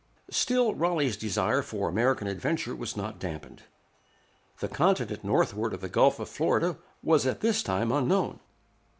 [0.31, 3.65] Still Raleigh's desire for American adventure was not damped.
[4.59, 8.39] The continent northward of the Gulf of Florida was at this time unknown.